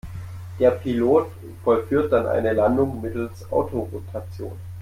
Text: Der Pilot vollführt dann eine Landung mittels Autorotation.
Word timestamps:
Der 0.57 0.71
Pilot 0.71 1.27
vollführt 1.63 2.11
dann 2.11 2.25
eine 2.25 2.53
Landung 2.53 3.01
mittels 3.01 3.45
Autorotation. 3.51 4.53